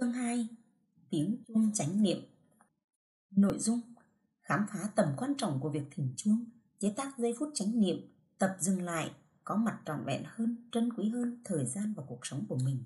[0.00, 0.48] Chương 2
[1.10, 2.18] Tiếng chuông chánh niệm.
[3.30, 3.80] Nội dung
[4.42, 6.44] Khám phá tầm quan trọng của việc thỉnh chuông
[6.78, 7.96] Chế tác giây phút chánh niệm
[8.38, 9.10] Tập dừng lại
[9.44, 12.84] Có mặt trọn vẹn hơn, trân quý hơn Thời gian và cuộc sống của mình.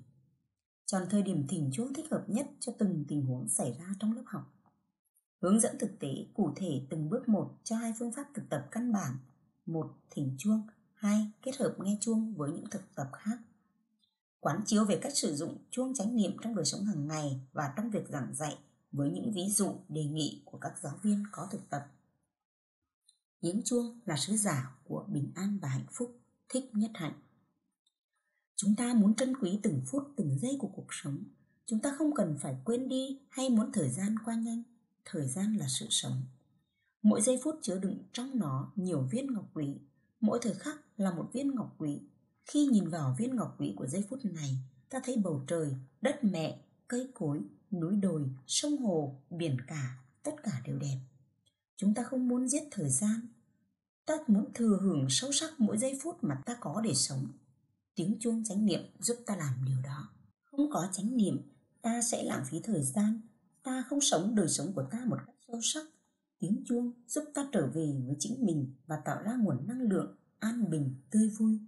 [0.85, 4.13] Chọn thời điểm thỉnh chuông thích hợp nhất Cho từng tình huống xảy ra trong
[4.13, 4.53] lớp học.
[5.41, 8.67] Hướng dẫn thực tế cụ thể từng bước một cho hai phương pháp thực tập
[8.71, 9.17] căn bản.
[9.65, 10.61] Một Thỉnh chuông.
[10.93, 13.37] Hai Kết hợp nghe chuông với những thực tập khác
[14.41, 17.73] quán chiếu về cách sử dụng chuông chánh niệm trong đời sống hàng ngày và
[17.77, 18.57] trong việc giảng dạy
[18.91, 21.81] với những ví dụ đề nghị của các giáo viên có thực tập.
[23.41, 26.19] Tiếng chuông là sứ giả của bình an và hạnh phúc,
[26.49, 27.21] thích nhất hạnh.
[28.55, 31.23] Chúng ta muốn trân quý từng phút, từng giây của cuộc sống.
[31.65, 34.63] Chúng ta không cần phải quên đi hay muốn thời gian qua nhanh.
[35.05, 36.21] Thời gian là sự sống.
[37.03, 39.77] Mỗi giây phút chứa đựng trong nó nhiều viên ngọc quý.
[40.21, 41.99] Mỗi thời khắc là một viên ngọc quý
[42.45, 44.57] khi nhìn vào viên ngọc quý của giây phút này,
[44.89, 47.41] ta thấy bầu trời, đất mẹ, cây cối,
[47.71, 50.97] núi đồi, sông hồ, biển cả, tất cả đều đẹp.
[51.75, 53.27] Chúng ta không muốn giết thời gian.
[54.05, 57.27] Ta muốn thừa hưởng sâu sắc mỗi giây phút mà ta có để sống.
[57.95, 60.09] Tiếng chuông chánh niệm giúp ta làm điều đó.
[60.43, 61.41] Không có chánh niệm,
[61.81, 63.21] ta sẽ lãng phí thời gian.
[63.63, 65.85] Ta không sống đời sống của ta một cách sâu sắc.
[66.39, 70.15] Tiếng chuông giúp ta trở về với chính mình và tạo ra nguồn năng lượng
[70.39, 71.59] an bình, tươi vui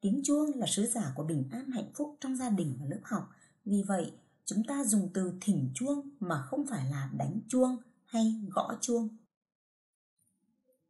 [0.00, 3.00] Tiếng chuông là sứ giả của bình an hạnh phúc trong gia đình và lớp
[3.02, 3.30] học.
[3.64, 4.12] Vì vậy,
[4.44, 9.08] chúng ta dùng từ thỉnh chuông mà không phải là đánh chuông hay gõ chuông.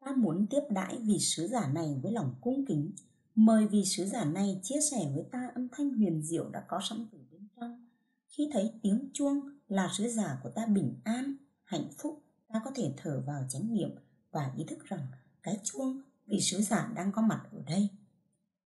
[0.01, 2.93] Ta muốn tiếp đãi vị sứ giả này với lòng cung kính,
[3.35, 6.81] mời vị sứ giả này chia sẻ với ta âm thanh huyền diệu đã có
[6.83, 7.89] sẵn từ bên trong.
[8.29, 12.71] Khi thấy tiếng chuông là sứ giả của ta bình an, hạnh phúc, ta có
[12.75, 13.91] thể thở vào chánh niệm
[14.31, 15.07] và ý thức rằng
[15.43, 17.89] cái chuông vị sứ giả đang có mặt ở đây.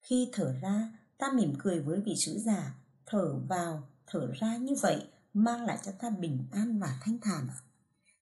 [0.04, 4.74] Khi thở ra, ta mỉm cười với vị sứ giả, thở vào, thở ra như
[4.82, 7.48] vậy mang lại cho ta bình an và thanh thản.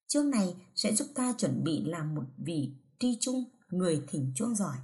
[0.06, 4.54] Chương này sẽ giúp ta chuẩn bị làm một vị tri trung, người thỉnh chuông
[4.54, 4.76] giỏi.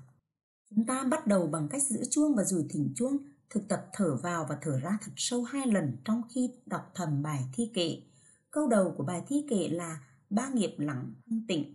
[0.71, 3.17] Chúng ta bắt đầu bằng cách giữ chuông và rủi thỉnh chuông,
[3.51, 7.23] thực tập thở vào và thở ra thật sâu hai lần trong khi đọc thầm
[7.23, 8.03] bài thi kệ.
[8.51, 11.75] Câu đầu của bài thi kệ là ba nghiệp lặng thanh tịnh.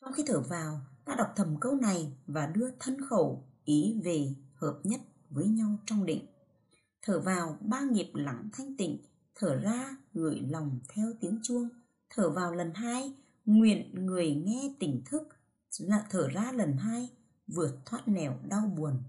[0.00, 4.34] Trong khi thở vào, ta đọc thầm câu này và đưa thân khẩu ý về
[4.54, 6.26] hợp nhất với nhau trong định.
[7.02, 8.98] Thở vào ba nghiệp lặng thanh tịnh,
[9.34, 11.68] thở ra gửi lòng theo tiếng chuông.
[12.10, 13.14] Thở vào lần hai,
[13.44, 15.22] nguyện người nghe tỉnh thức.
[15.78, 17.08] Là thở ra lần hai,
[17.46, 19.02] vượt thoát nẻo đau buồn.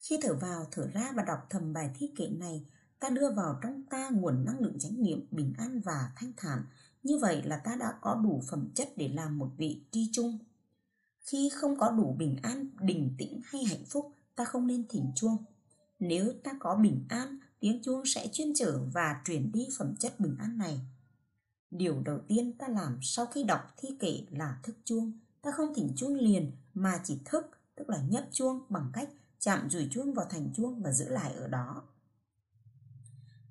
[0.00, 2.66] Khi thở vào, thở ra và đọc thầm bài thi kệ này,
[3.00, 6.64] ta đưa vào trong ta nguồn năng lượng chánh niệm bình an và thanh thản.
[7.02, 10.38] Như vậy là ta đã có đủ phẩm chất để làm một vị tri trung
[11.24, 15.12] khi không có đủ bình an bình tĩnh hay hạnh phúc ta không nên thỉnh
[15.14, 15.36] chuông.
[15.98, 20.20] Nếu ta có bình an tiếng chuông sẽ chuyên trở và truyền đi phẩm chất
[20.20, 20.80] bình an này.
[21.70, 25.12] Điều đầu tiên ta làm sau khi đọc thi kệ là thức chuông.
[25.42, 29.08] Ta không thỉnh chuông liền mà chỉ thức tức là nhấp chuông bằng cách
[29.38, 31.82] chạm rủi chuông vào thành chuông và giữ lại ở đó.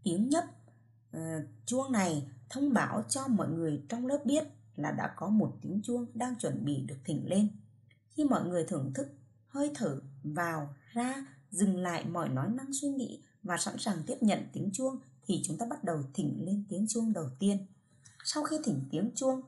[0.03, 0.45] Tiếng nhấp
[1.17, 1.21] uh,
[1.65, 5.81] chuông này thông báo cho mọi người trong lớp biết là đã có một tiếng
[5.83, 7.47] chuông đang chuẩn bị được thỉnh lên
[8.13, 9.07] khi mọi người thưởng thức,
[9.47, 14.17] hơi thở, vào, ra, dừng lại mọi nói năng suy nghĩ và sẵn sàng tiếp
[14.21, 17.65] nhận tiếng chuông thì chúng ta bắt đầu thỉnh lên tiếng chuông đầu tiên.
[18.23, 19.41] Sau khi thỉnh tiếng chuông,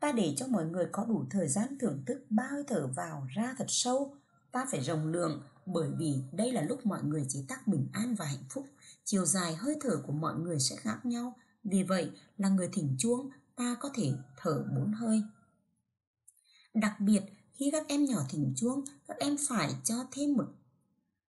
[0.00, 3.26] ta để cho mọi người có đủ thời gian thưởng thức ba hơi thở vào
[3.34, 4.16] ra thật sâu.
[4.52, 8.14] Ta phải rồng lượng bởi vì đây là lúc mọi người chế tác bình an
[8.14, 8.66] và hạnh phúc.
[9.04, 11.36] Chiều dài hơi thở của mọi người sẽ khác nhau.
[11.64, 15.22] Vì vậy, là người thỉnh chuông, ta có thể thở bốn hơi.
[16.74, 17.22] Đặc biệt
[17.58, 20.46] khi các em nhỏ thỉnh chuông, các em phải cho thêm một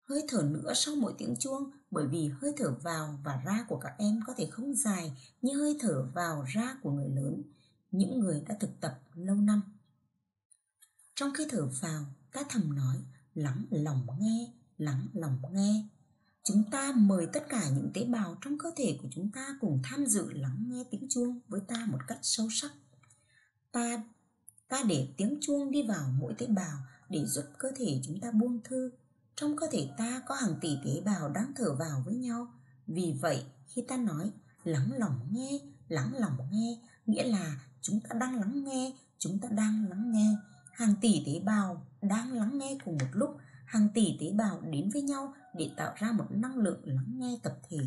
[0.04, 3.78] hơi thở nữa sau mỗi tiếng chuông bởi vì hơi thở vào và ra của
[3.78, 5.12] các em có thể không dài
[5.42, 7.42] như hơi thở vào ra của người lớn,
[7.90, 9.62] những người đã thực tập lâu năm.
[11.14, 12.96] Trong khi thở vào, ta thầm nói,
[13.34, 15.88] lắng lòng nghe, lắng lòng nghe.
[16.44, 19.80] Chúng ta mời tất cả những tế bào trong cơ thể của chúng ta cùng
[19.84, 22.72] tham dự lắng nghe tiếng chuông với ta một cách sâu sắc.
[23.72, 24.02] Ta
[24.68, 26.78] ta để tiếng chuông đi vào mỗi tế bào
[27.08, 28.90] để giúp cơ thể chúng ta buông thư.
[29.36, 32.46] Trong cơ thể ta có hàng tỷ tế bào đang thở vào với nhau.
[32.86, 34.30] Vì vậy, khi ta nói
[34.64, 39.48] lắng lòng nghe, lắng lòng nghe, nghĩa là chúng ta đang lắng nghe, chúng ta
[39.48, 40.36] đang lắng nghe.
[40.72, 44.90] Hàng tỷ tế bào đang lắng nghe cùng một lúc, hàng tỷ tế bào đến
[44.92, 47.78] với nhau để tạo ra một năng lượng lắng nghe tập thể.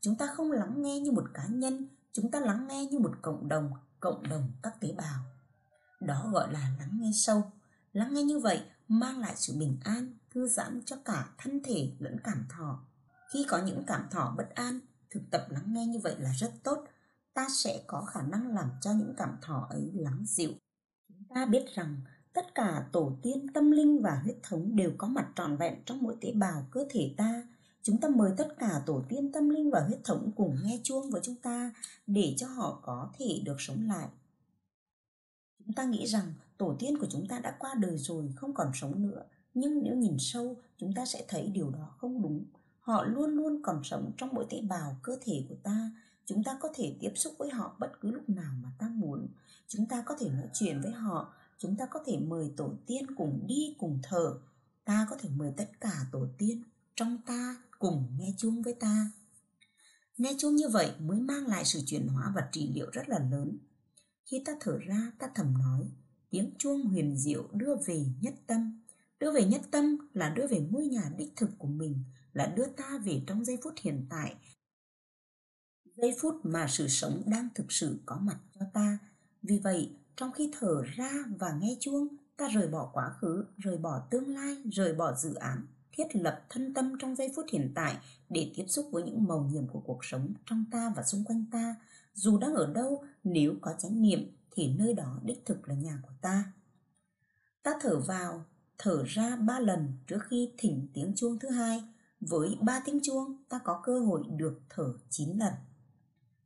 [0.00, 3.12] Chúng ta không lắng nghe như một cá nhân, chúng ta lắng nghe như một
[3.22, 3.70] cộng đồng
[4.00, 5.35] cộng đồng các tế bào
[6.00, 7.52] đó gọi là lắng nghe sâu
[7.92, 11.92] lắng nghe như vậy mang lại sự bình an, thư giãn cho cả thân thể
[11.98, 12.80] lẫn cảm thọ
[13.32, 14.80] khi có những cảm thọ bất an,
[15.16, 16.84] Thực tập lắng nghe như vậy là rất tốt.
[17.34, 20.50] Ta sẽ có khả năng làm cho những cảm thọ ấy lắng dịu.
[21.08, 22.00] Chúng ta biết rằng
[22.32, 26.02] tất cả tổ tiên, tâm linh và huyết thống đều có mặt trọn vẹn trong
[26.02, 27.42] mỗi tế bào cơ thể ta
[27.82, 31.10] chúng ta mời tất cả tổ tiên, tâm linh và huyết thống cùng nghe chuông
[31.10, 31.72] với chúng ta
[32.06, 34.08] để cho họ có thể được sống lại
[35.66, 38.70] chúng ta nghĩ rằng tổ tiên của chúng ta đã qua đời rồi, không còn
[38.74, 39.22] sống nữa.
[39.54, 42.44] Nhưng nếu nhìn sâu, chúng ta sẽ thấy điều đó không đúng.
[42.80, 45.90] Họ luôn luôn còn sống trong mỗi tế bào cơ thể của ta.
[46.26, 49.26] Chúng ta có thể tiếp xúc với họ bất cứ lúc nào mà ta muốn.
[49.68, 51.32] Chúng ta có thể nói chuyện với họ.
[51.58, 54.34] Chúng ta có thể mời tổ tiên cùng đi cùng thở
[54.86, 56.62] ta có thể mời tất cả tổ tiên
[56.96, 59.10] trong ta cùng nghe chuông với ta.
[60.18, 63.18] Nghe chuông như vậy mới mang lại sự chuyển hóa và trị liệu rất là
[63.18, 63.58] lớn
[64.26, 65.80] khi ta thở ra, ta thầm nói,
[66.30, 68.82] tiếng chuông huyền diệu đưa về nhất tâm.
[69.20, 72.66] Đưa về nhất tâm là đưa về ngôi nhà đích thực của mình, là đưa
[72.66, 74.34] ta về trong giây phút hiện tại.
[75.96, 78.98] Giây phút mà sự sống đang thực sự có mặt cho ta.
[79.42, 83.78] Vì vậy, trong khi thở ra và nghe chuông, ta rời bỏ quá khứ, rời
[83.78, 87.72] bỏ tương lai, rời bỏ dự án, thiết lập thân tâm trong giây phút hiện
[87.74, 87.96] tại
[88.28, 91.44] để tiếp xúc với những màu nhiệm của cuộc sống trong ta và xung quanh
[91.52, 91.76] ta
[92.16, 95.98] dù đang ở đâu nếu có chánh niệm thì nơi đó đích thực là nhà
[96.02, 96.52] của ta.
[97.62, 98.44] Ta thở vào
[98.78, 101.84] thở ra ba lần trước khi thỉnh tiếng chuông thứ hai.
[102.20, 105.52] Với ba tiếng chuông ta có cơ hội được thở 9 lần.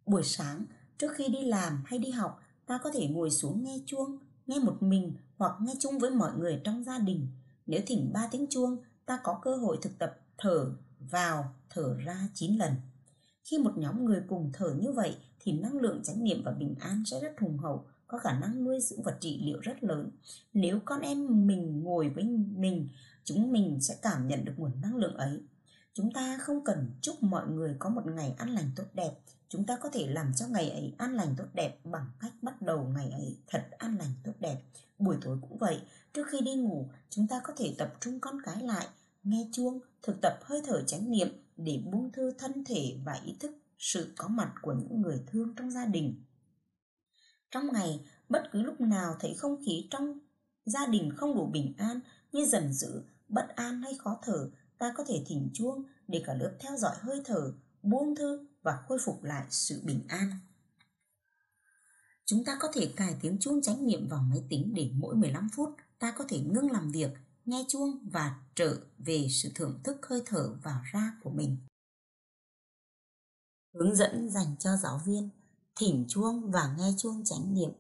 [0.07, 0.65] Buổi sáng
[0.99, 4.59] trước khi đi làm hay đi học ta có thể ngồi xuống nghe chuông nghe
[4.59, 7.29] một mình hoặc nghe chung với mọi người trong gia đình.
[7.67, 8.77] Nếu thỉnh ba tiếng chuông
[9.07, 12.73] ta có cơ hội thực tập thở vào, thở ra 9 lần.
[13.45, 16.75] Khi một nhóm người cùng thở như vậy thì năng lượng chánh niệm và bình
[16.81, 20.11] an sẽ rất hùng hậu, có khả năng nuôi dưỡng và trị liệu rất lớn.
[20.53, 22.25] Nếu con em mình ngồi với
[22.57, 22.89] mình,
[23.25, 25.41] chúng mình sẽ cảm nhận được nguồn năng lượng ấy.
[25.95, 29.13] Chúng ta không cần chúc mọi người có một ngày an lành tốt đẹp,
[29.49, 32.63] chúng ta có thể làm cho ngày ấy an lành tốt đẹp bằng cách bắt
[32.63, 34.63] đầu ngày ấy thật an lành tốt đẹp.
[34.99, 35.81] Buổi tối cũng vậy,
[36.15, 38.87] trước khi đi ngủ, chúng ta có thể tập trung con cái lại
[39.23, 41.29] nghe chuông, thực tập hơi thở chánh niệm
[41.65, 45.55] để buông thư thân thể và ý thức sự có mặt của những người thương
[45.57, 46.25] trong gia đình.
[47.51, 50.19] Trong ngày, bất cứ lúc nào thấy không khí trong
[50.65, 52.01] gia đình không đủ bình an
[52.33, 56.35] như dần dữ, bất an hay khó thở, ta có thể thỉnh chuông để cả
[56.35, 57.53] lớp theo dõi hơi thở,
[57.83, 60.31] buông thư và khôi phục lại sự bình an.
[62.25, 65.49] Chúng ta có thể cài tiếng chuông chánh niệm vào máy tính để mỗi 15
[65.57, 67.11] phút ta có thể ngưng làm việc
[67.47, 71.57] nghe chuông và trở về sự thưởng thức hơi thở vào ra của mình.
[73.75, 75.29] Hướng dẫn dành cho giáo viên,
[75.77, 77.71] thỉnh chuông và nghe chuông chánh niệm.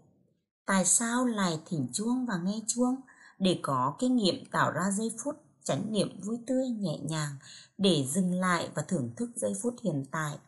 [0.66, 2.96] Tại sao lại thỉnh chuông và nghe chuông?
[3.38, 7.36] Để có kinh nghiệm tạo ra giây phút chánh niệm vui tươi, nhẹ nhàng,
[7.78, 10.38] để dừng lại và thưởng thức giây phút hiện tại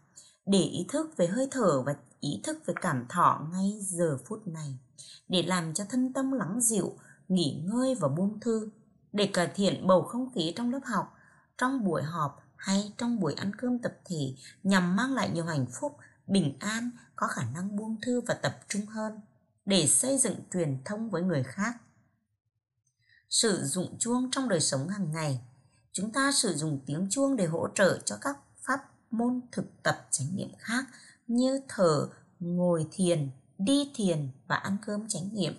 [0.46, 4.46] để ý thức về hơi thở và ý thức về cảm thọ ngay giờ phút
[4.46, 4.78] này
[5.28, 6.92] để làm cho thân tâm lắng dịu,
[7.28, 8.70] nghỉ ngơi và buông thư
[9.12, 11.14] để cải thiện bầu không khí trong lớp học,
[11.58, 15.66] trong buổi họp hay trong buổi ăn cơm tập thể nhằm mang lại nhiều hạnh
[15.80, 19.20] phúc, bình an, có khả năng buông thư và tập trung hơn
[19.64, 21.74] để xây dựng truyền thông với người khác.
[23.28, 25.40] Sử dụng chuông trong đời sống hàng ngày.
[25.92, 28.80] Chúng ta sử dụng tiếng chuông để hỗ trợ cho các pháp
[29.10, 30.84] môn thực tập chánh niệm khác
[31.26, 32.08] như thở,
[32.40, 35.54] ngồi thiền, đi thiền và ăn cơm chánh niệm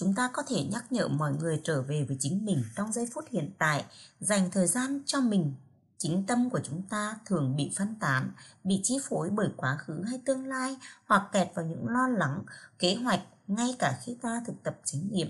[0.00, 3.08] chúng ta có thể nhắc nhở mọi người trở về với chính mình trong giây
[3.14, 3.84] phút hiện tại,
[4.20, 5.54] dành thời gian cho mình.
[5.98, 8.32] Chính tâm của chúng ta thường bị phân tán,
[8.64, 10.76] bị chi phối bởi quá khứ hay tương lai
[11.06, 12.42] hoặc kẹt vào những lo lắng,
[12.78, 15.28] kế hoạch ngay cả khi ta thực tập chánh niệm.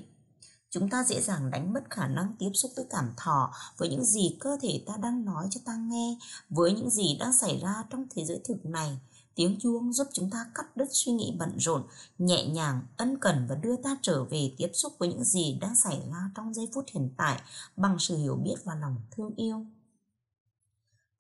[0.70, 4.04] Chúng ta dễ dàng đánh mất khả năng tiếp xúc với cảm thọ với những
[4.04, 7.84] gì cơ thể ta đang nói cho ta nghe, với những gì đang xảy ra
[7.90, 8.98] trong thế giới thực này.
[9.34, 11.82] Tiếng chuông giúp chúng ta cắt đứt suy nghĩ bận rộn,
[12.18, 15.76] nhẹ nhàng, ân cần và đưa ta trở về tiếp xúc với những gì đang
[15.76, 17.40] xảy ra trong giây phút hiện tại
[17.76, 19.66] bằng sự hiểu biết và lòng thương yêu.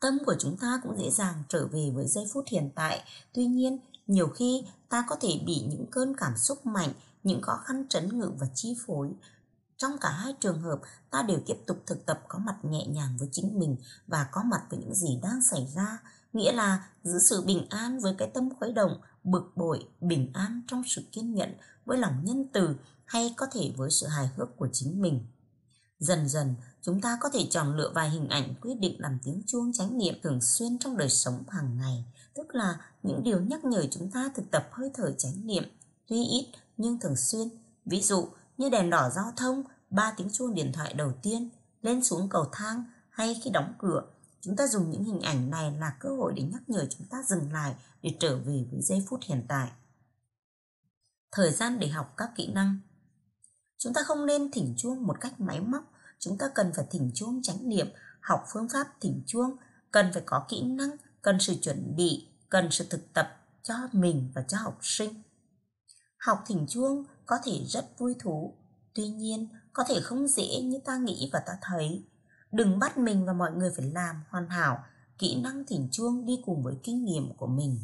[0.00, 3.04] Tâm của chúng ta cũng dễ dàng trở về với giây phút hiện tại.
[3.32, 7.56] Tuy nhiên, nhiều khi ta có thể bị những cơn cảm xúc mạnh, những khó
[7.64, 9.10] khăn trấn ngự và chi phối.
[9.76, 13.16] Trong cả hai trường hợp, ta đều tiếp tục thực tập có mặt nhẹ nhàng
[13.18, 13.76] với chính mình
[14.06, 15.98] và có mặt với những gì đang xảy ra
[16.32, 20.62] nghĩa là giữ sự bình an với cái tâm khuấy động, bực bội, bình an
[20.68, 24.56] trong sự kiên nhẫn với lòng nhân từ hay có thể với sự hài hước
[24.56, 25.26] của chính mình.
[25.98, 29.42] Dần dần, chúng ta có thể chọn lựa vài hình ảnh quyết định làm tiếng
[29.46, 33.64] chuông chánh niệm thường xuyên trong đời sống hàng ngày, tức là những điều nhắc
[33.64, 35.64] nhở chúng ta thực tập hơi thở chánh niệm,
[36.08, 37.48] tuy ít nhưng thường xuyên.
[37.84, 41.48] Ví dụ như đèn đỏ giao thông, ba tiếng chuông điện thoại đầu tiên,
[41.82, 44.02] lên xuống cầu thang hay khi đóng cửa,
[44.40, 47.22] chúng ta dùng những hình ảnh này là cơ hội để nhắc nhở chúng ta
[47.28, 49.70] dừng lại để trở về với giây phút hiện tại.
[51.32, 52.78] Thời gian để học các kỹ năng
[53.80, 55.84] Chúng ta không nên thỉnh chuông một cách máy móc,
[56.18, 57.86] chúng ta cần phải thỉnh chuông chánh niệm,
[58.20, 59.56] học phương pháp thỉnh chuông,
[59.90, 60.90] cần phải có kỹ năng,
[61.22, 65.22] cần sự chuẩn bị, cần sự thực tập cho mình và cho học sinh.
[66.18, 68.54] Học thỉnh chuông có thể rất vui thú,
[68.94, 72.04] tuy nhiên có thể không dễ như ta nghĩ và ta thấy.
[72.52, 74.84] Đừng bắt mình và mọi người phải làm hoàn hảo,
[75.18, 77.80] kỹ năng thỉnh chuông đi cùng với kinh nghiệm của mình.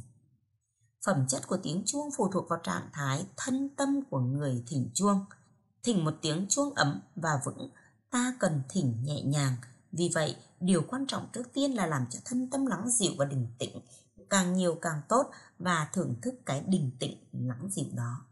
[1.07, 4.91] Phẩm chất của tiếng chuông phụ thuộc vào trạng thái thân tâm của người thỉnh
[4.95, 5.25] chuông.
[5.83, 7.71] Thỉnh một tiếng chuông ấm và vững,
[8.11, 9.57] ta cần thỉnh nhẹ nhàng.
[9.93, 13.25] Vì vậy, điều quan trọng trước tiên là làm cho thân tâm lắng dịu và
[13.25, 13.81] bình tĩnh,
[14.31, 18.27] càng nhiều càng tốt và thưởng thức cái bình tĩnh lắng dịu đó.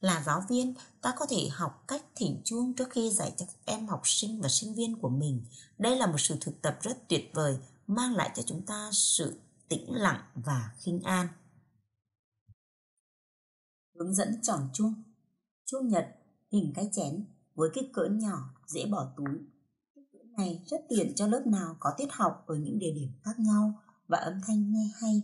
[0.00, 3.58] Là giáo viên, ta có thể học cách thỉnh chuông trước khi dạy cho các
[3.64, 5.44] em học sinh và sinh viên của mình.
[5.78, 9.40] Đây là một sự thực tập rất tuyệt vời, mang lại cho chúng ta sự
[9.68, 11.28] tĩnh lặng và khinh an.
[13.94, 14.94] Hướng dẫn tròn chuông
[15.66, 16.08] Chuông nhật,
[16.52, 19.38] hình cái chén với kích cỡ nhỏ, dễ bỏ túi.
[19.94, 23.08] Kích cỡ này rất tiện cho lớp nào có tiết học ở những địa điểm
[23.22, 25.22] khác nhau và âm thanh nghe hay.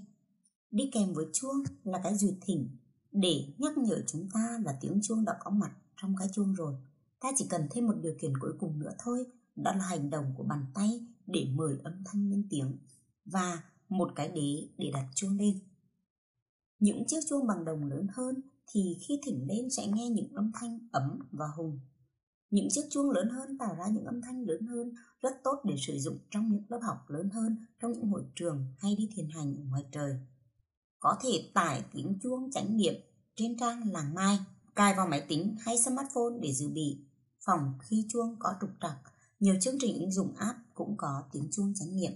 [0.71, 2.76] Đi kèm với chuông là cái duyệt thỉnh
[3.20, 6.75] để nhắc nhở chúng ta là tiếng chuông đã có mặt trong cái chuông rồi.
[7.20, 10.32] Ta chỉ cần thêm một điều kiện cuối cùng nữa thôi, đó là hành động
[10.37, 12.78] của bàn tay để mời âm thanh lên tiếng
[13.25, 15.58] và một cái đế để đặt chuông lên.
[16.78, 18.40] Những chiếc chuông bằng đồng lớn hơn
[18.73, 21.80] thì khi thỉnh lên sẽ nghe những âm thanh ấm và hùng.
[22.50, 25.75] Những chiếc chuông lớn hơn tạo ra những âm thanh lớn hơn, rất tốt để
[25.78, 29.28] sử dụng trong những lớp học lớn hơn, trong những hội trường hay đi thiền
[29.30, 30.16] hành ở ngoài trời.
[31.06, 32.94] Có thể tải tiếng chuông chánh niệm
[33.36, 34.38] trên trang làng mai,
[34.76, 36.98] cài vào máy tính hay smartphone để dự bị.
[37.44, 38.96] Phòng khi chuông có trục trặc,
[39.40, 42.12] nhiều chương trình ứng dụng app cũng có tiếng chuông chánh niệm.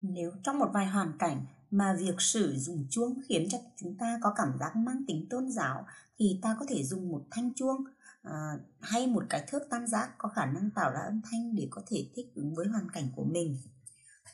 [0.00, 4.18] Nếu trong một vài hoàn cảnh mà việc sử dụng chuông khiến cho chúng ta
[4.22, 5.86] có cảm giác mang tính tôn giáo
[6.18, 7.84] thì ta có thể dùng một thanh chuông
[8.22, 11.68] à, hay một cái thước tam giác có khả năng tạo ra âm thanh để
[11.70, 13.56] có thể thích ứng với hoàn cảnh của mình.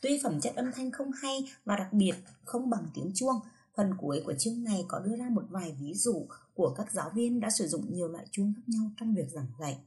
[0.03, 3.41] Tuy phẩm chất âm thanh không hay và đặc biệt không bằng tiếng chuông,
[3.77, 7.11] phần cuối của chương này có đưa ra một vài ví dụ của các giáo
[7.15, 9.79] viên đã sử dụng nhiều loại chuông khác nhau trong việc giảng dạy.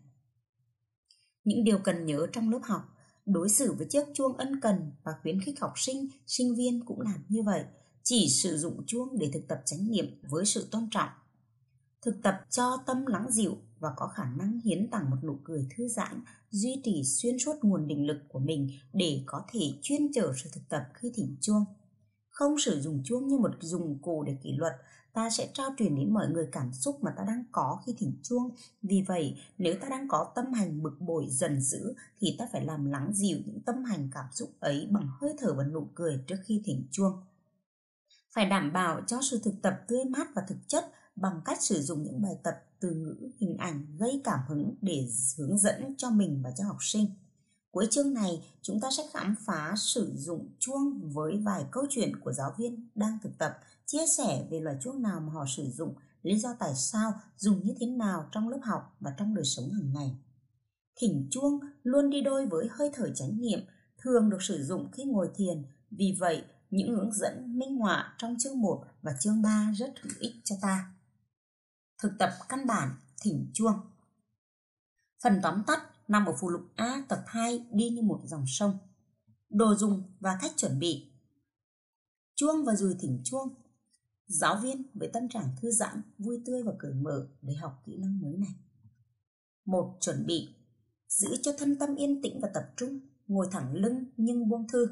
[1.43, 2.81] Những điều cần nhớ trong lớp học
[3.25, 7.01] đối xử với chiếc chuông ân cần và khuyến khích học sinh, sinh viên cũng
[7.01, 7.63] làm như vậy,
[8.03, 11.09] chỉ sử dụng chuông để thực tập chánh niệm với sự tôn trọng.
[12.05, 15.67] Thực tập cho tâm lắng dịu và có khả năng hiến tặng một nụ cười
[15.75, 16.21] thư giãn,
[16.51, 20.49] duy trì xuyên suốt nguồn định lực của mình để có thể chuyên trở sự
[20.53, 21.65] thực tập khi thỉnh chuông.
[22.29, 24.73] Không sử dụng chuông như một dụng cụ để kỷ luật
[25.13, 28.13] ta sẽ trao truyền đến mọi người cảm xúc mà ta đang có khi thỉnh
[28.23, 28.49] chuông.
[28.81, 32.65] Vì vậy, nếu ta đang có tâm hành bực bội dần dữ thì ta phải
[32.65, 36.23] làm lắng dịu những tâm hành cảm xúc ấy bằng hơi thở và nụ cười
[36.27, 37.13] trước khi thỉnh chuông.
[38.35, 41.81] Phải đảm bảo cho sự thực tập tươi mát và thực chất bằng cách sử
[41.81, 45.07] dụng những bài tập từ ngữ, hình ảnh gây cảm hứng để
[45.37, 47.09] hướng dẫn cho mình và cho học sinh.
[47.71, 52.19] Cuối chương này, chúng ta sẽ khám phá sử dụng chuông với vài câu chuyện
[52.19, 55.71] của giáo viên đang thực tập chia sẻ về loại chuông nào mà họ sử
[55.71, 59.45] dụng, lý do tại sao, dùng như thế nào trong lớp học và trong đời
[59.45, 60.15] sống hàng ngày.
[60.95, 63.59] Thỉnh chuông luôn đi đôi với hơi thở chánh niệm,
[64.01, 68.35] thường được sử dụng khi ngồi thiền, vì vậy những hướng dẫn minh họa trong
[68.39, 70.94] chương 1 và chương 3 rất hữu ích cho ta.
[71.97, 73.75] Thực tập căn bản thỉnh chuông
[75.23, 78.77] Phần tóm tắt nằm ở phụ lục A tập 2 đi như một dòng sông.
[79.49, 81.11] Đồ dùng và cách chuẩn bị
[82.35, 83.55] Chuông và dùi thỉnh chuông
[84.27, 87.97] Giáo viên với tâm trạng thư giãn, vui tươi và cởi mở để học kỹ
[87.97, 88.55] năng mới này.
[89.65, 90.55] Một chuẩn bị
[91.07, 94.87] giữ cho thân tâm yên tĩnh và tập trung, ngồi thẳng lưng nhưng buông thư.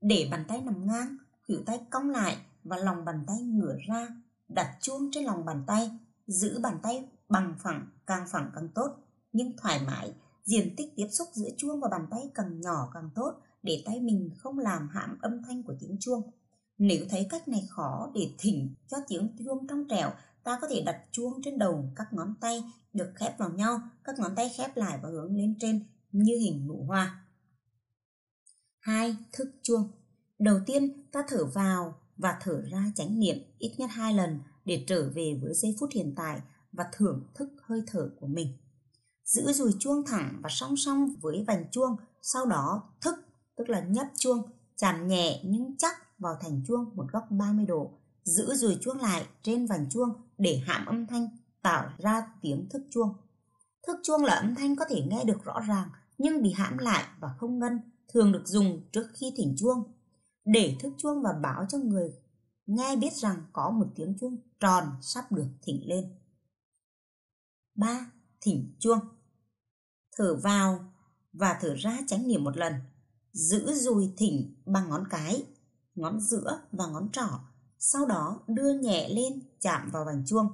[0.00, 1.16] Để bàn tay nằm ngang,
[1.46, 4.08] khuỷu tay cong lại và lòng bàn tay ngửa ra,
[4.48, 5.90] đặt chuông trên lòng bàn tay,
[6.26, 8.96] giữ bàn tay bằng phẳng, càng phẳng càng tốt,
[9.32, 10.12] nhưng thoải mái,
[10.44, 14.00] diện tích tiếp xúc giữa chuông và bàn tay càng nhỏ càng tốt để tay
[14.00, 16.30] mình không làm hãm âm thanh của tiếng chuông.
[16.78, 20.10] Nếu thấy cách này khó để thỉnh cho tiếng chuông trong trẻo,
[20.44, 24.18] ta có thể đặt chuông trên đầu các ngón tay được khép vào nhau, các
[24.18, 27.24] ngón tay khép lại và hướng lên trên như hình nụ hoa.
[28.78, 29.16] 2.
[29.32, 29.88] Thức chuông
[30.38, 34.84] Đầu tiên, ta thở vào và thở ra chánh niệm ít nhất hai lần để
[34.86, 36.40] trở về với giây phút hiện tại
[36.72, 38.48] và thưởng thức hơi thở của mình.
[39.24, 43.14] Giữ dùi chuông thẳng và song song với vành chuông, sau đó thức,
[43.56, 44.42] tức là nhấp chuông,
[44.76, 47.90] chạm nhẹ nhưng chắc vào thành chuông một góc 30 độ,
[48.24, 50.08] giữ dùi chuông lại trên vành chuông
[50.38, 51.28] để hãm âm thanh
[51.62, 53.14] tạo ra tiếng thức chuông.
[53.86, 57.04] Thức chuông là âm thanh có thể nghe được rõ ràng nhưng bị hãm lại
[57.20, 59.82] và không ngân, thường được dùng trước khi thỉnh chuông
[60.44, 62.12] để thức chuông và báo cho người
[62.66, 66.14] nghe biết rằng có một tiếng chuông tròn sắp được thỉnh lên.
[67.74, 68.10] 3.
[68.40, 68.98] Thỉnh chuông
[70.16, 70.92] Thở vào
[71.32, 72.74] và thở ra chánh niệm một lần.
[73.32, 75.46] Giữ dùi thỉnh bằng ngón cái,
[75.94, 77.28] ngón giữa và ngón trỏ.
[77.78, 80.48] Sau đó đưa nhẹ lên chạm vào vành chuông.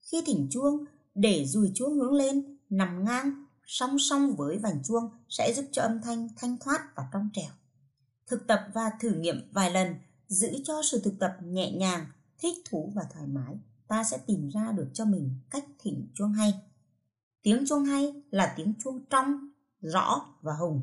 [0.00, 5.10] Khi thỉnh chuông, để dùi chuông hướng lên, nằm ngang, song song với vành chuông
[5.28, 7.50] sẽ giúp cho âm thanh thanh thoát và trong trẻo.
[8.26, 9.94] Thực tập và thử nghiệm vài lần
[10.30, 12.06] giữ cho sự thực tập nhẹ nhàng,
[12.38, 13.58] thích thú và thoải mái,
[13.88, 16.54] ta sẽ tìm ra được cho mình cách thỉnh chuông hay.
[17.42, 19.48] Tiếng chuông hay là tiếng chuông trong,
[19.80, 20.82] rõ và hùng.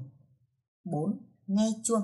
[0.84, 1.20] 4.
[1.48, 2.02] Nghe chuông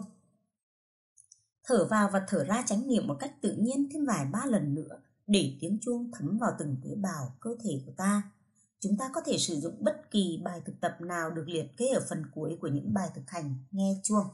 [1.64, 4.76] Thở vào và thở ra chánh niệm một cách tự nhiên thêm vài ba lần
[4.76, 8.32] nữa để tiếng chuông thấm vào từng tế bào cơ thể của ta.
[8.80, 11.88] Chúng ta có thể sử dụng bất kỳ bài thực tập nào được liệt kê
[11.88, 14.26] ở phần cuối của những bài thực hành nghe chuông.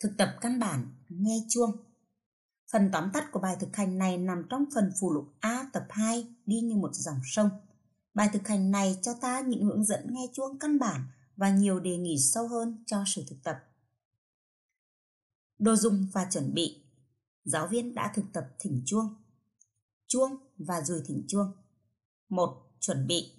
[0.00, 1.76] Thực tập căn bản, nghe chuông.
[2.72, 5.86] Phần tóm tắt của bài thực hành này nằm trong phần phụ lục A tập
[5.90, 7.50] 2 đi như một dòng sông.
[8.14, 11.04] Bài thực hành này cho ta những hướng dẫn nghe chuông căn bản
[11.36, 13.58] và nhiều đề nghị sâu hơn cho sự thực tập.
[15.58, 16.82] Đồ dùng và chuẩn bị.
[17.44, 19.14] Giáo viên đã thực tập thỉnh chuông.
[20.06, 21.52] Chuông và rùi thỉnh chuông.
[22.28, 23.32] Một, Chuẩn bị.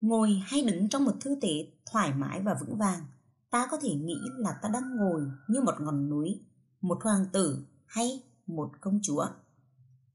[0.00, 3.06] Ngồi hay đứng trong một thư thế thoải mái và vững vàng
[3.50, 6.40] ta có thể nghĩ là ta đang ngồi như một ngọn núi,
[6.80, 9.26] một hoàng tử hay một công chúa.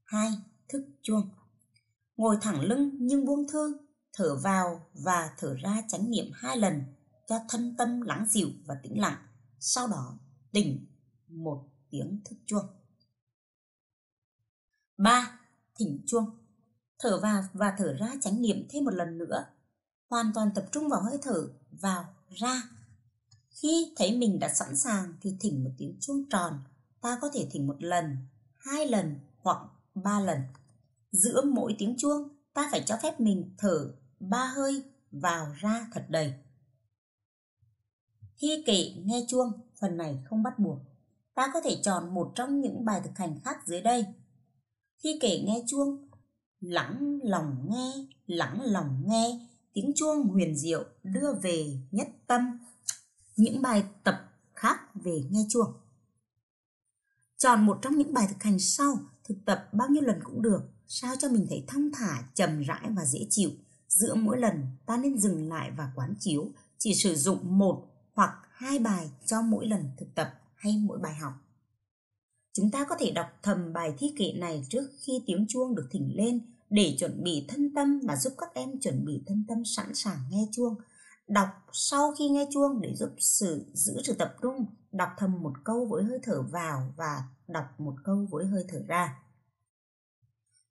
[0.04, 0.30] hai
[0.68, 1.30] Thức chuông
[2.16, 3.78] Ngồi thẳng lưng nhưng buông thư,
[4.12, 6.82] thở vào và thở ra chánh niệm hai lần
[7.28, 9.18] cho thân tâm lắng dịu và tĩnh lặng.
[9.60, 10.18] Sau đó
[10.52, 10.86] tỉnh
[11.28, 12.66] một tiếng thức chuông.
[14.98, 15.40] ba
[15.78, 16.30] Thỉnh chuông
[16.98, 19.44] Thở vào và thở ra chánh niệm thêm một lần nữa.
[20.10, 22.62] Hoàn toàn tập trung vào hơi thở vào, ra
[23.62, 26.60] khi thấy mình đã sẵn sàng thì thỉnh một tiếng chuông tròn.
[27.00, 28.16] Ta có thể thỉnh một lần,
[28.54, 29.58] hai lần hoặc
[29.94, 30.38] ba lần.
[31.12, 36.06] Giữa mỗi tiếng chuông, ta phải cho phép mình thở ba hơi vào ra thật
[36.08, 36.32] đầy.
[38.36, 40.78] Khi kể nghe chuông, phần này không bắt buộc.
[41.34, 44.06] Ta có thể chọn một trong những bài thực hành khác dưới đây.
[44.98, 46.08] Khi kể nghe chuông,
[46.60, 47.92] lắng lòng nghe,
[48.26, 52.58] lắng lòng nghe, tiếng chuông huyền diệu đưa về nhất tâm
[53.36, 55.72] những bài tập khác về nghe chuông.
[57.36, 60.62] Chọn một trong những bài thực hành sau, thực tập bao nhiêu lần cũng được,
[60.88, 63.50] sao cho mình thấy thong thả, trầm rãi và dễ chịu.
[63.88, 68.30] Giữa mỗi lần, ta nên dừng lại và quán chiếu, chỉ sử dụng một hoặc
[68.50, 71.32] hai bài cho mỗi lần thực tập hay mỗi bài học.
[72.52, 75.88] Chúng ta có thể đọc thầm bài thi kệ này trước khi tiếng chuông được
[75.90, 79.64] thỉnh lên để chuẩn bị thân tâm và giúp các em chuẩn bị thân tâm
[79.64, 80.74] sẵn sàng nghe chuông
[81.28, 85.52] Đọc sau khi nghe chuông để giúp sự giữ sự tập trung, đọc thầm một
[85.64, 89.22] câu với hơi thở vào và đọc một câu với hơi thở ra.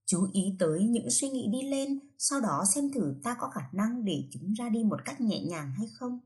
[0.05, 3.61] Chú ý tới những suy nghĩ đi lên, sau đó xem thử ta có khả
[3.71, 6.19] năng để chúng ra đi một cách nhẹ nhàng hay không.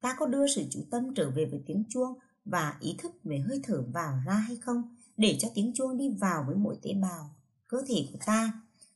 [0.00, 3.38] Ta có đưa sự chú tâm trở về với tiếng chuông và ý thức về
[3.38, 6.92] hơi thở vào ra hay không, để cho tiếng chuông đi vào với mỗi tế
[7.02, 7.30] bào,
[7.68, 8.52] cơ thể của ta.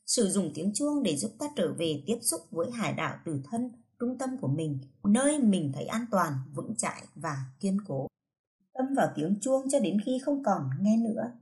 [0.07, 3.41] Sử dụng tiếng chuông để giúp ta trở về tiếp xúc với hải đạo từ
[3.51, 8.07] thân trung tâm của mình, nơi mình thấy an toàn, vững chãi và kiên cố.
[8.75, 11.33] Tâm vào tiếng chuông cho đến khi không còn nghe nữa.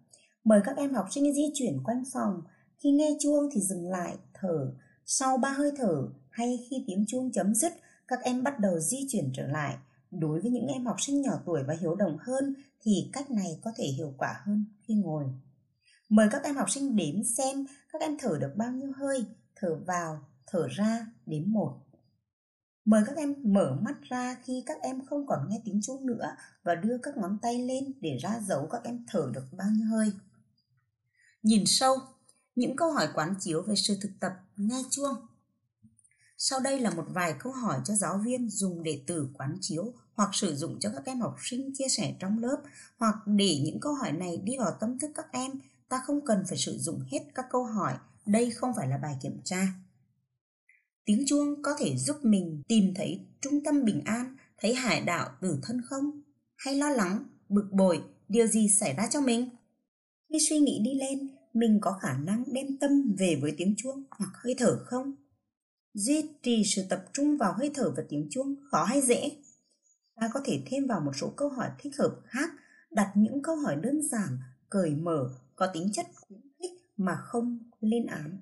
[0.45, 2.43] Mời các em học sinh di chuyển quanh phòng.
[2.79, 4.73] Khi nghe chuông thì dừng lại, thở.
[5.07, 7.73] Sau ba hơi thở hay khi tiếng chuông chấm dứt,
[8.09, 9.77] các em bắt đầu di chuyển trở lại.
[10.11, 13.59] Đối với những em học sinh nhỏ tuổi và hiếu động hơn thì cách này
[13.63, 15.25] có thể hiệu quả hơn khi ngồi.
[16.09, 19.25] Mời các em học sinh đếm xem các em thở được bao nhiêu hơi,
[19.57, 21.79] thở vào, thở ra, đếm một.
[22.87, 26.37] Mời các em mở mắt ra khi các em không còn nghe tiếng chuông nữa
[26.63, 29.87] và đưa các ngón tay lên để ra dấu các em thở được bao nhiêu
[29.87, 30.13] hơi.
[31.43, 31.97] Nhìn sâu,
[32.57, 35.15] những câu hỏi quán chiếu về sự thực tập nghe chuông.
[36.39, 39.93] Sau đây là một vài câu hỏi cho giáo viên dùng để từ quán chiếu
[40.15, 42.63] hoặc sử dụng cho các em học sinh chia sẻ trong lớp
[42.99, 45.53] hoặc để những câu hỏi này đi vào tâm thức các em,
[45.89, 47.95] ta không cần phải sử dụng hết các câu hỏi,
[48.27, 49.67] đây không phải là bài kiểm tra.
[51.07, 55.31] Tiếng chuông có thể giúp mình tìm thấy trung tâm bình an, thấy hải đạo
[55.41, 56.23] từ thân không?
[56.57, 59.49] Hay lo lắng, bực bội, điều gì xảy ra cho mình?
[60.29, 64.05] Khi suy nghĩ đi lên, mình có khả năng đem tâm về với tiếng chuông
[64.11, 65.15] hoặc hơi thở không?
[65.95, 69.31] Duy trì sự tập trung vào hơi thở và tiếng chuông khó hay dễ?
[70.21, 72.51] Ta có thể thêm vào một số câu hỏi thích hợp khác,
[72.91, 74.39] đặt những câu hỏi đơn giản,
[74.71, 78.39] cởi mở, có tính chất khuyến khích mà không lên án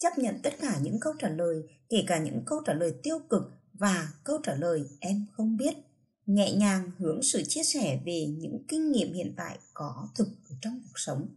[0.00, 3.18] chấp nhận tất cả những câu trả lời, kể cả những câu trả lời tiêu
[3.30, 5.74] cực và câu trả lời em không biết.
[6.26, 10.28] Nhẹ nhàng hướng sự chia sẻ về những kinh nghiệm hiện tại có thực
[10.62, 11.28] trong cuộc sống.